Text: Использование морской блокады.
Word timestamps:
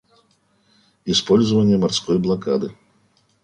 Использование 1.05 1.77
морской 1.77 2.17
блокады. 2.17 2.75